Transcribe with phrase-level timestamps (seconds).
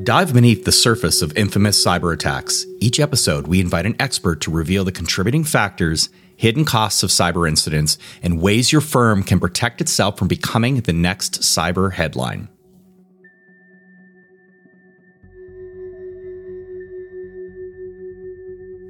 [0.00, 2.64] Dive beneath the surface of infamous cyber attacks.
[2.80, 7.46] Each episode, we invite an expert to reveal the contributing factors, hidden costs of cyber
[7.46, 12.48] incidents, and ways your firm can protect itself from becoming the next cyber headline.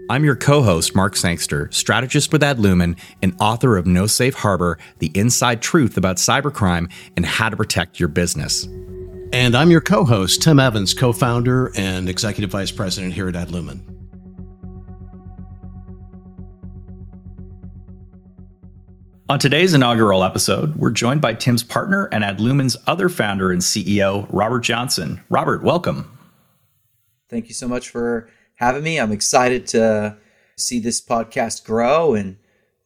[0.08, 4.78] I'm your co host, Mark Sangster, strategist with Adlumin and author of No Safe Harbor
[5.00, 8.68] The Inside Truth About Cybercrime and How to Protect Your Business.
[9.32, 13.34] And I'm your co host, Tim Evans, co founder and executive vice president here at
[13.34, 13.80] Adlumin.
[19.30, 24.26] On today's inaugural episode, we're joined by Tim's partner and Adlumin's other founder and CEO,
[24.28, 25.22] Robert Johnston.
[25.30, 26.18] Robert, welcome.
[27.30, 29.00] Thank you so much for having me.
[29.00, 30.18] I'm excited to
[30.58, 32.36] see this podcast grow and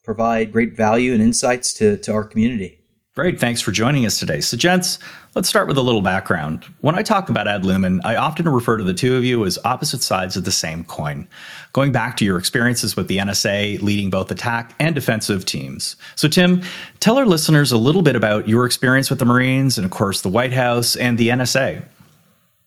[0.05, 2.86] provide great value and insights to, to our community.
[3.17, 3.41] Great.
[3.41, 4.43] Thanks for joining us today.
[4.43, 4.99] So, gents,
[5.35, 6.65] let's start with a little background.
[6.83, 10.03] When I talk about Adlumin, I often refer to the two of you as opposite
[10.03, 11.27] sides of the same coin,
[11.73, 15.97] going back to your experiences with the NSA leading both attack and defensive teams.
[16.15, 16.61] So, Tim,
[17.01, 20.21] tell our listeners a little bit about your experience with the Marines and, of course,
[20.21, 21.87] the White House and the NSA.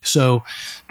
[0.01, 0.43] So,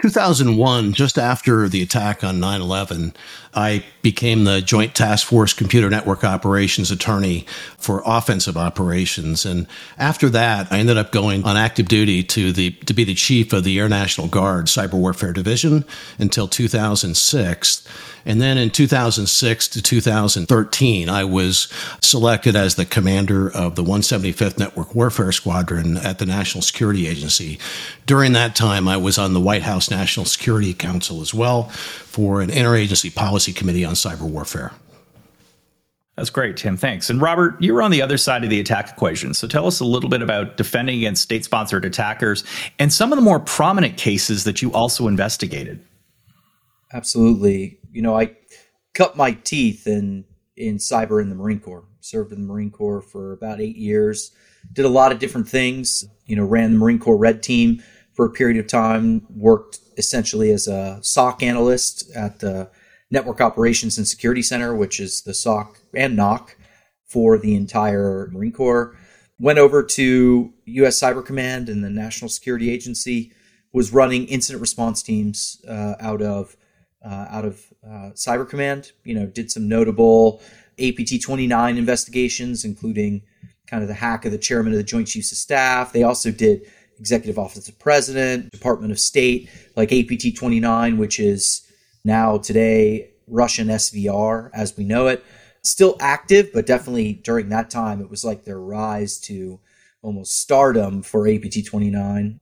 [0.03, 3.13] 2001, just after the attack on 9 11,
[3.55, 7.47] I became the Joint Task Force Computer Network Operations Attorney
[7.79, 9.47] for offensive operations.
[9.47, 9.65] And
[9.97, 13.51] after that, I ended up going on active duty to, the, to be the chief
[13.51, 15.85] of the Air National Guard Cyber Warfare Division
[16.19, 17.87] until 2006.
[18.25, 21.67] And then in 2006 to 2013, I was
[22.01, 27.59] selected as the commander of the 175th Network Warfare Squadron at the National Security Agency.
[28.05, 32.41] During that time, I was on the White House National Security Council as well for
[32.41, 34.71] an interagency policy committee on cyber warfare.
[36.19, 36.75] That's great, Tim.
[36.75, 37.09] Thanks.
[37.09, 39.33] And Robert, you were on the other side of the attack equation.
[39.33, 42.43] So tell us a little bit about defending against state sponsored attackers
[42.77, 45.81] and some of the more prominent cases that you also investigated.
[46.91, 47.78] Absolutely.
[47.91, 48.35] You know, I
[48.93, 53.01] cut my teeth in, in cyber in the Marine Corps, served in the Marine Corps
[53.01, 54.31] for about eight years,
[54.73, 57.81] did a lot of different things, you know, ran the Marine Corps Red Team
[58.13, 62.69] for a period of time, worked essentially as a SOC analyst at the
[63.11, 66.51] Network Operations and Security Center, which is the SOC and NOC
[67.05, 68.95] for the entire Marine Corps.
[69.39, 70.99] Went over to U.S.
[70.99, 73.31] Cyber Command and the National Security Agency.
[73.71, 76.57] Was running incident response teams uh, out of
[77.03, 78.91] uh, out of uh, Cyber Command.
[79.03, 80.41] You know, did some notable
[80.79, 83.21] APT 29 investigations, including
[83.67, 85.93] kind of the hack of the chairman of the Joint Chiefs of Staff.
[85.93, 86.61] They also did
[86.99, 91.65] Executive Office of President, Department of State, like APT 29, which is
[92.03, 95.23] now today Russian SVR as we know it.
[95.61, 99.59] Still active, but definitely during that time, it was like their rise to
[100.01, 102.39] almost stardom for APT 29.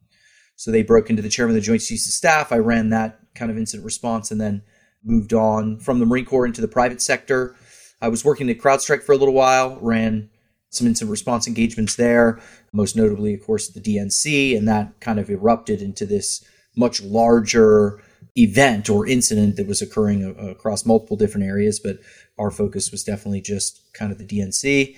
[0.55, 2.51] So they broke into the chairman of the Joint Chiefs of Staff.
[2.51, 4.63] I ran that kind of incident response and then
[5.03, 7.55] moved on from the Marine Corps into the private sector.
[8.01, 10.29] I was working at CrowdStrike for a little while, ran
[10.69, 12.39] some incident response engagements there,
[12.73, 16.43] most notably, of course, the DNC, and that kind of erupted into this
[16.75, 18.01] much larger
[18.37, 21.79] event or incident that was occurring across multiple different areas.
[21.79, 21.97] But
[22.37, 24.95] our focus was definitely just kind of the DNC.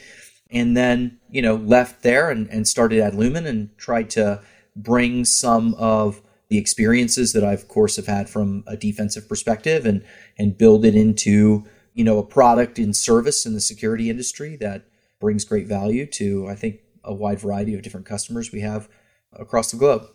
[0.51, 4.41] And then, you know, left there and, and started Adlumin and tried to
[4.75, 9.85] bring some of the experiences that I, of course, have had from a defensive perspective
[9.85, 10.03] and,
[10.37, 14.85] and build it into, you know, a product and service in the security industry that
[15.19, 18.89] brings great value to, I think, a wide variety of different customers we have
[19.33, 20.07] across the globe.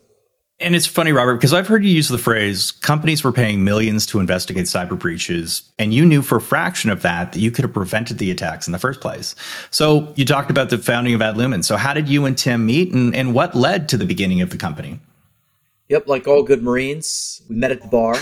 [0.61, 4.07] And it's funny, Robert, because I've heard you use the phrase companies were paying millions
[4.07, 7.65] to investigate cyber breaches, and you knew for a fraction of that that you could
[7.65, 9.35] have prevented the attacks in the first place.
[9.71, 11.65] So you talked about the founding of Adlumin.
[11.65, 14.51] So how did you and Tim meet, and, and what led to the beginning of
[14.51, 15.01] the company?
[15.89, 18.17] Yep, like all good Marines, we met at the bar.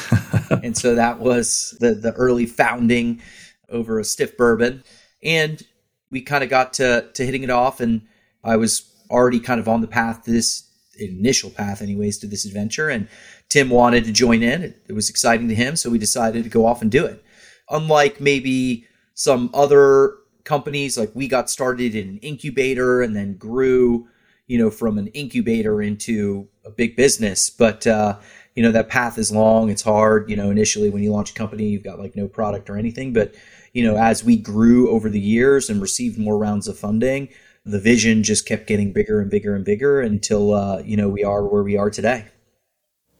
[0.63, 3.21] and so that was the, the early founding
[3.69, 4.83] over a stiff bourbon.
[5.23, 5.63] And
[6.11, 8.03] we kind of got to to hitting it off, and
[8.45, 10.69] I was already kind of on the path to this
[10.99, 12.89] initial path, anyways, to this adventure.
[12.89, 13.09] And
[13.49, 14.63] Tim wanted to join in.
[14.63, 17.25] It, it was exciting to him, so we decided to go off and do it.
[17.71, 24.09] Unlike maybe some other companies, like we got started in an incubator and then grew,
[24.47, 27.51] you know, from an incubator into a big business.
[27.51, 28.19] But uh,
[28.55, 29.71] you know that path is long.
[29.71, 30.29] It's hard.
[30.29, 33.13] You know, initially when you launch a company, you've got like no product or anything,
[33.13, 33.35] but
[33.73, 37.29] you know, as we grew over the years and received more rounds of funding,
[37.65, 41.25] the vision just kept getting bigger and bigger and bigger until uh, you know we
[41.25, 42.27] are where we are today.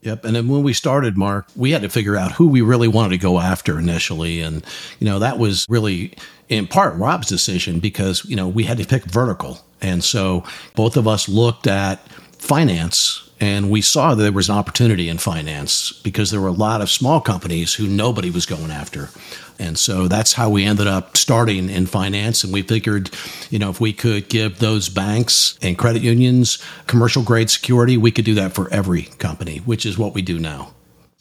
[0.03, 0.25] Yep.
[0.25, 3.11] And then when we started, Mark, we had to figure out who we really wanted
[3.11, 4.41] to go after initially.
[4.41, 4.65] And,
[4.99, 6.15] you know, that was really
[6.49, 9.61] in part Rob's decision because, you know, we had to pick vertical.
[9.81, 10.45] And so
[10.75, 12.07] both of us looked at
[12.39, 16.53] finance And we saw that there was an opportunity in finance because there were a
[16.53, 19.09] lot of small companies who nobody was going after.
[19.59, 22.45] And so that's how we ended up starting in finance.
[22.45, 23.11] And we figured,
[23.51, 28.13] you know, if we could give those banks and credit unions commercial grade security, we
[28.13, 30.73] could do that for every company, which is what we do now.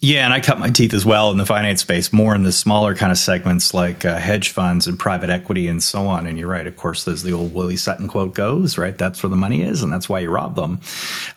[0.04, 2.52] Yeah, and I cut my teeth as well in the finance space, more in the
[2.52, 6.26] smaller kind of segments like uh, hedge funds and private equity and so on.
[6.26, 8.98] And you're right, of course, there's the old Willie Sutton quote goes, right?
[8.98, 10.82] That's where the money is, and that's why you rob them.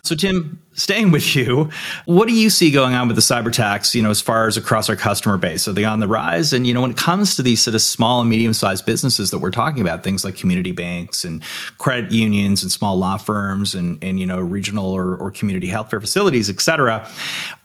[0.03, 1.69] So, Tim, staying with you,
[2.05, 4.57] what do you see going on with the cyber attacks, you know, as far as
[4.57, 5.67] across our customer base?
[5.67, 6.53] Are they on the rise?
[6.53, 9.31] And, you know, when it comes to these sort of small and medium sized businesses
[9.31, 11.41] that we're talking about, things like community banks and
[11.77, 16.01] credit unions and small law firms and, and you know, regional or, or community healthcare
[16.01, 17.07] facilities, et cetera,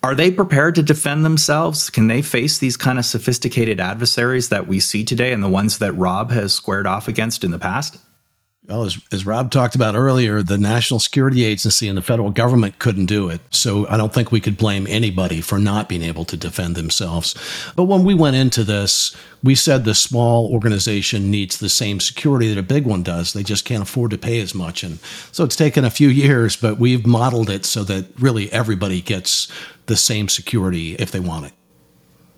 [0.02, 1.90] are they prepared to defend themselves?
[1.90, 5.78] Can they face these kind of sophisticated adversaries that we see today and the ones
[5.78, 7.98] that Rob has squared off against in the past?
[8.70, 12.78] Well, as, as Rob talked about earlier, the National Security Agency and the federal government
[12.78, 13.40] couldn't do it.
[13.50, 17.34] So I don't think we could blame anybody for not being able to defend themselves.
[17.74, 22.48] But when we went into this, we said the small organization needs the same security
[22.54, 23.32] that a big one does.
[23.32, 24.84] They just can't afford to pay as much.
[24.84, 25.00] And
[25.32, 29.48] so it's taken a few years, but we've modeled it so that really everybody gets
[29.86, 31.52] the same security if they want it.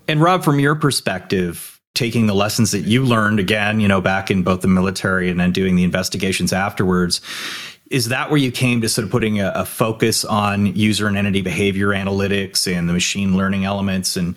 [0.07, 4.31] And Rob, from your perspective, taking the lessons that you learned again, you know, back
[4.31, 7.21] in both the military and then doing the investigations afterwards.
[7.91, 11.15] Is that where you came to sort of putting a, a, focus on user and
[11.15, 14.17] entity behavior analytics and the machine learning elements?
[14.17, 14.35] And,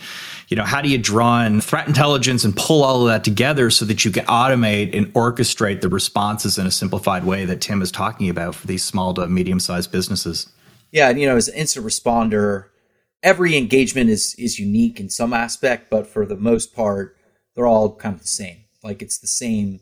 [0.48, 3.70] you know, how do you draw in threat intelligence and pull all of that together
[3.70, 7.80] so that you can automate and orchestrate the responses in a simplified way that Tim
[7.80, 10.50] is talking about for these small to medium sized businesses?
[10.92, 12.66] Yeah, and you know, as an instant responder,
[13.22, 17.16] every engagement is is unique in some aspect, but for the most part,
[17.56, 18.58] they're all kind of the same.
[18.84, 19.80] Like it's the same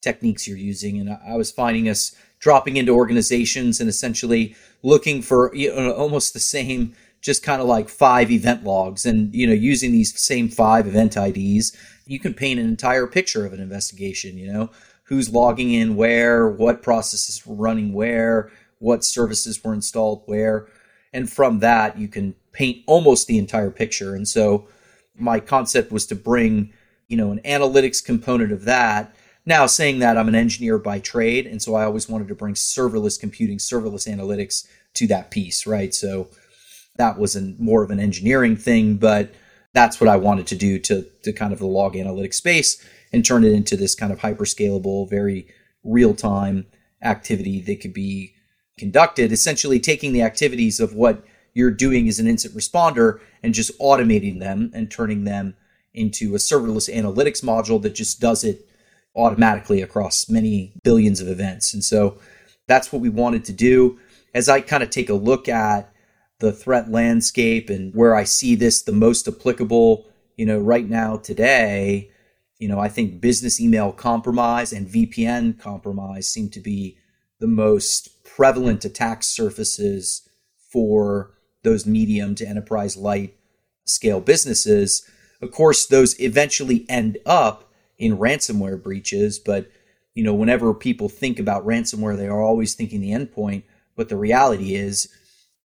[0.00, 0.98] techniques you're using.
[0.98, 6.32] And I was finding us dropping into organizations and essentially looking for you know, almost
[6.32, 10.48] the same, just kind of like five event logs and, you know, using these same
[10.48, 11.76] five event IDs,
[12.06, 14.70] you can paint an entire picture of an investigation, you know,
[15.04, 20.68] who's logging in where, what processes were running where, what services were installed where.
[21.12, 24.14] And from that, you can paint almost the entire picture.
[24.14, 24.68] And so
[25.16, 26.72] my concept was to bring
[27.08, 29.14] you know, an analytics component of that.
[29.44, 32.54] Now, saying that, I'm an engineer by trade, and so I always wanted to bring
[32.54, 35.94] serverless computing, serverless analytics to that piece, right?
[35.94, 36.28] So
[36.96, 39.32] that was an, more of an engineering thing, but
[39.72, 43.24] that's what I wanted to do to, to kind of the log analytics space and
[43.24, 45.46] turn it into this kind of hyperscalable, very
[45.84, 46.66] real time
[47.02, 48.34] activity that could be
[48.78, 51.24] conducted, essentially taking the activities of what
[51.54, 55.54] you're doing as an instant responder and just automating them and turning them
[55.96, 58.68] into a serverless analytics module that just does it
[59.16, 61.72] automatically across many billions of events.
[61.72, 62.18] And so
[62.68, 63.98] that's what we wanted to do.
[64.34, 65.92] As I kind of take a look at
[66.38, 70.06] the threat landscape and where I see this the most applicable,
[70.36, 72.10] you know, right now today,
[72.58, 76.98] you know, I think business email compromise and VPN compromise seem to be
[77.38, 80.28] the most prevalent attack surfaces
[80.70, 81.32] for
[81.62, 83.34] those medium to enterprise light
[83.84, 85.08] scale businesses.
[85.40, 89.70] Of course, those eventually end up in ransomware breaches, but
[90.14, 93.64] you know, whenever people think about ransomware, they are always thinking the endpoint.
[93.96, 95.08] But the reality is,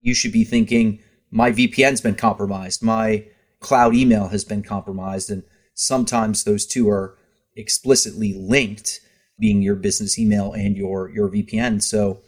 [0.02, 3.26] you should be thinking, my VPN's been compromised, my
[3.60, 5.42] cloud email has been compromised, and
[5.74, 7.16] sometimes those two are
[7.56, 9.00] explicitly linked,
[9.38, 11.82] being your business email and your your VPN.
[11.82, 12.20] So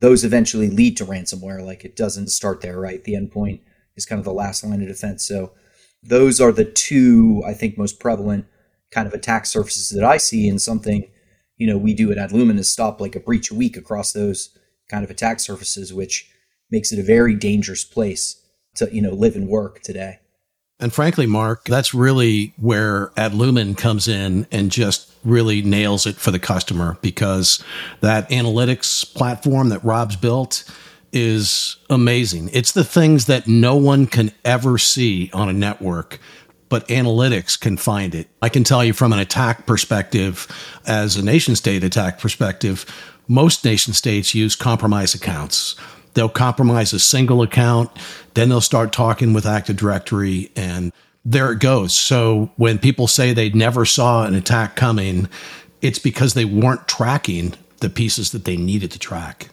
[0.00, 1.64] those eventually lead to ransomware.
[1.64, 3.02] Like it doesn't start there, right?
[3.04, 3.60] The endpoint
[3.96, 5.24] is kind of the last line of defense.
[5.24, 5.52] So
[6.02, 8.46] those are the two I think most prevalent
[8.90, 11.08] kind of attack surfaces that I see and something
[11.56, 14.56] you know we do at Adlumin is stop like a breach a week across those
[14.88, 16.30] kind of attack surfaces which
[16.70, 18.44] makes it a very dangerous place
[18.76, 20.18] to you know live and work today.
[20.78, 26.30] And frankly, Mark, that's really where Adlumin comes in and just really nails it for
[26.30, 27.62] the customer because
[28.00, 30.64] that analytics platform that Rob's built
[31.12, 32.50] is amazing.
[32.52, 36.18] It's the things that no one can ever see on a network,
[36.68, 38.28] but analytics can find it.
[38.42, 40.46] I can tell you from an attack perspective,
[40.86, 42.86] as a nation state attack perspective,
[43.28, 45.76] most nation states use compromise accounts.
[46.14, 47.90] They'll compromise a single account,
[48.34, 50.92] then they'll start talking with Active Directory, and
[51.24, 51.94] there it goes.
[51.94, 55.28] So when people say they never saw an attack coming,
[55.82, 59.48] it's because they weren't tracking the pieces that they needed to track.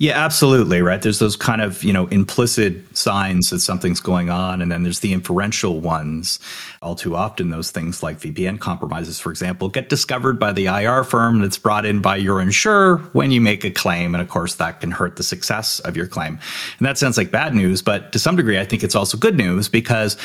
[0.00, 0.80] Yeah, absolutely.
[0.80, 1.02] Right.
[1.02, 4.62] There's those kind of, you know, implicit signs that something's going on.
[4.62, 6.38] And then there's the inferential ones.
[6.80, 11.02] All too often, those things like VPN compromises, for example, get discovered by the IR
[11.02, 14.14] firm that's brought in by your insurer when you make a claim.
[14.14, 16.38] And of course, that can hurt the success of your claim.
[16.78, 17.82] And that sounds like bad news.
[17.82, 20.16] But to some degree, I think it's also good news because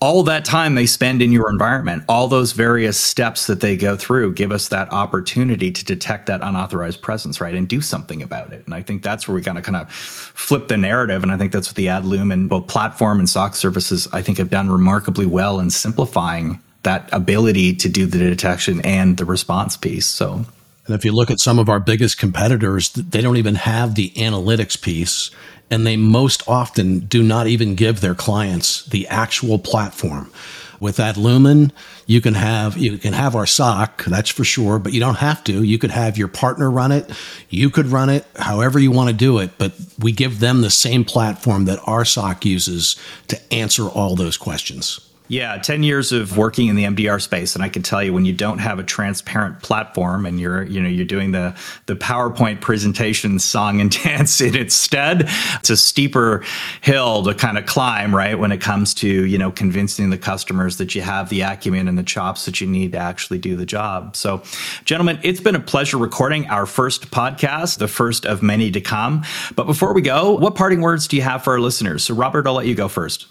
[0.00, 3.96] all that time they spend in your environment, all those various steps that they go
[3.96, 7.54] through give us that opportunity to detect that unauthorized presence, right?
[7.54, 8.64] And do something about it.
[8.64, 11.22] And I think that's where we gotta kind of flip the narrative.
[11.22, 14.38] And I think that's what the Adlumin and both platform and SOC services, I think,
[14.38, 19.76] have done remarkably well in simplifying that ability to do the detection and the response
[19.76, 20.06] piece.
[20.06, 20.44] So
[20.90, 24.10] and if you look at some of our biggest competitors, they don't even have the
[24.16, 25.30] analytics piece.
[25.70, 30.32] And they most often do not even give their clients the actual platform.
[30.80, 31.72] With Adlumin,
[32.06, 35.44] you can have you can have our SOC, that's for sure, but you don't have
[35.44, 35.62] to.
[35.62, 37.10] You could have your partner run it.
[37.50, 40.70] You could run it however you want to do it, but we give them the
[40.70, 42.96] same platform that our SOC uses
[43.28, 45.09] to answer all those questions.
[45.30, 48.24] Yeah, 10 years of working in the MDR space and I can tell you when
[48.24, 51.54] you don't have a transparent platform and you're you know you're doing the
[51.86, 55.28] the PowerPoint presentation song and dance in its stead,
[55.60, 56.44] it's a steeper
[56.80, 58.36] hill to kind of climb, right?
[58.36, 61.96] When it comes to, you know, convincing the customers that you have the acumen and
[61.96, 64.16] the chops that you need to actually do the job.
[64.16, 64.42] So,
[64.84, 69.22] gentlemen, it's been a pleasure recording our first podcast, the first of many to come.
[69.54, 72.02] But before we go, what parting words do you have for our listeners?
[72.02, 73.28] So Robert, I'll let you go first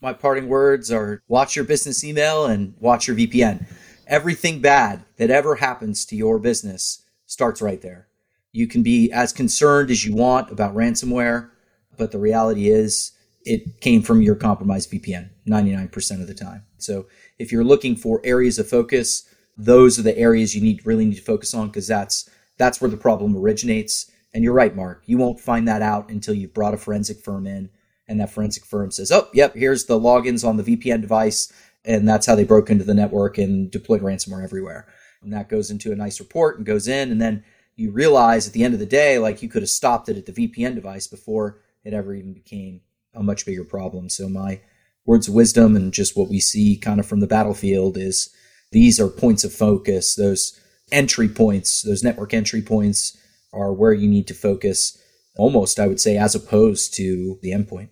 [0.00, 3.66] my parting words are watch your business email and watch your VPN.
[4.06, 8.08] Everything bad that ever happens to your business starts right there.
[8.52, 11.50] You can be as concerned as you want about ransomware,
[11.96, 13.12] but the reality is
[13.44, 16.64] it came from your compromised VPN 99% of the time.
[16.78, 17.06] So
[17.38, 21.16] if you're looking for areas of focus, those are the areas you need really need
[21.16, 24.10] to focus on because that's that's where the problem originates.
[24.34, 25.02] And you're right, Mark.
[25.06, 27.70] You won't find that out until you've brought a forensic firm in
[28.08, 31.52] and that forensic firm says, "Oh, yep, here's the logins on the VPN device,"
[31.84, 34.86] and that's how they broke into the network and deployed ransomware everywhere.
[35.22, 37.44] And that goes into a nice report and goes in, and then
[37.76, 40.26] you realize at the end of the day, like you could have stopped it at
[40.26, 42.80] the VPN device before it ever even became
[43.14, 44.08] a much bigger problem.
[44.08, 44.60] So my
[45.04, 48.30] words of wisdom and just what we see kind of from the battlefield is
[48.72, 50.14] these are points of focus.
[50.14, 50.58] Those
[50.90, 53.16] entry points, those network entry points
[53.52, 54.98] are where you need to focus
[55.36, 57.88] almost, I would say, as opposed to the endpoint.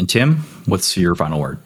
[0.00, 1.58] And Tim, what's your final word?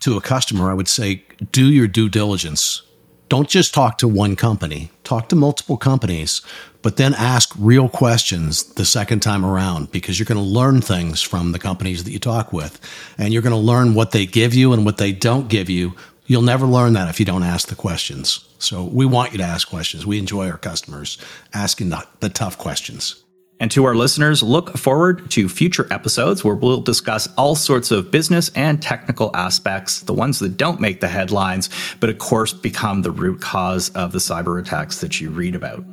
[0.00, 2.82] To a customer, I would say do your due diligence.
[3.28, 6.42] Don't just talk to one company, talk to multiple companies,
[6.82, 11.22] but then ask real questions the second time around because you're going to learn things
[11.22, 12.80] from the companies that you talk with.
[13.18, 15.94] And you're going to learn what they give you and what they don't give you.
[16.26, 18.48] You'll never learn that if you don't ask the questions.
[18.58, 20.04] So we want you to ask questions.
[20.04, 21.18] We enjoy our customers
[21.54, 23.22] asking the, the tough questions.
[23.58, 28.10] And to our listeners, look forward to future episodes where we'll discuss all sorts of
[28.10, 33.02] business and technical aspects, the ones that don't make the headlines, but of course become
[33.02, 35.84] the root cause of the cyber attacks that you read about.